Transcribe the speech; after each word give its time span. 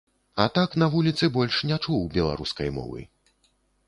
А 0.43 0.45
так 0.53 0.71
на 0.83 0.85
вуліцы 0.95 1.29
больш 1.35 1.59
не 1.71 1.77
чуў 1.83 2.01
беларускай 2.15 2.73
мовы. 2.79 3.05